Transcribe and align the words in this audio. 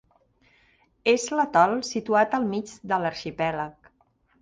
És 1.13 1.27
l'atol 1.35 1.77
situat 1.91 2.35
al 2.41 2.51
mig 2.57 2.75
de 2.93 3.01
l'arxipèlag. 3.05 3.95